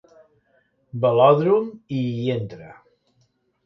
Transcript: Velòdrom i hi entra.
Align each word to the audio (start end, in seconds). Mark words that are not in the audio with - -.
Velòdrom 1.05 1.71
i 2.01 2.03
hi 2.19 2.29
entra. 2.41 2.77